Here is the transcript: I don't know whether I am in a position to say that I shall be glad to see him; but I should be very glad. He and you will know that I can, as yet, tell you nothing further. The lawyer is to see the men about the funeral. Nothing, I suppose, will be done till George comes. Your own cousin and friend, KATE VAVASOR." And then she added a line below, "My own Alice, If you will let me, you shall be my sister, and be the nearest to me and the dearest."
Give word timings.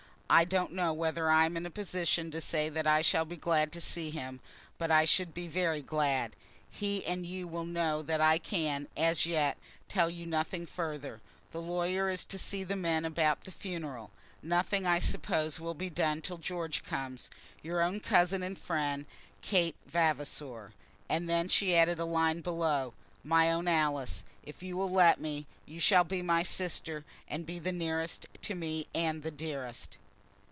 I 0.33 0.45
don't 0.45 0.71
know 0.71 0.93
whether 0.93 1.29
I 1.29 1.45
am 1.45 1.57
in 1.57 1.65
a 1.65 1.69
position 1.69 2.31
to 2.31 2.39
say 2.39 2.69
that 2.69 2.87
I 2.87 3.01
shall 3.01 3.25
be 3.25 3.35
glad 3.35 3.69
to 3.73 3.81
see 3.81 4.11
him; 4.11 4.39
but 4.77 4.89
I 4.89 5.03
should 5.03 5.33
be 5.33 5.49
very 5.49 5.81
glad. 5.81 6.37
He 6.69 7.05
and 7.05 7.25
you 7.25 7.49
will 7.49 7.65
know 7.65 8.01
that 8.03 8.21
I 8.21 8.37
can, 8.37 8.87
as 8.95 9.25
yet, 9.25 9.57
tell 9.89 10.09
you 10.09 10.25
nothing 10.25 10.65
further. 10.65 11.19
The 11.51 11.59
lawyer 11.59 12.09
is 12.09 12.23
to 12.23 12.37
see 12.37 12.63
the 12.63 12.77
men 12.77 13.03
about 13.03 13.41
the 13.41 13.51
funeral. 13.51 14.09
Nothing, 14.41 14.87
I 14.87 14.99
suppose, 14.99 15.59
will 15.59 15.73
be 15.73 15.89
done 15.89 16.21
till 16.21 16.37
George 16.37 16.81
comes. 16.85 17.29
Your 17.61 17.81
own 17.81 17.99
cousin 17.99 18.41
and 18.41 18.57
friend, 18.57 19.07
KATE 19.41 19.75
VAVASOR." 19.91 20.71
And 21.09 21.29
then 21.29 21.49
she 21.49 21.75
added 21.75 21.99
a 21.99 22.05
line 22.05 22.39
below, 22.39 22.93
"My 23.21 23.51
own 23.51 23.67
Alice, 23.67 24.23
If 24.43 24.63
you 24.63 24.77
will 24.77 24.91
let 24.91 25.19
me, 25.19 25.45
you 25.65 25.81
shall 25.81 26.05
be 26.05 26.21
my 26.21 26.41
sister, 26.41 27.03
and 27.27 27.45
be 27.45 27.59
the 27.59 27.73
nearest 27.73 28.27
to 28.43 28.55
me 28.55 28.87
and 28.95 29.23
the 29.23 29.31
dearest." 29.31 29.97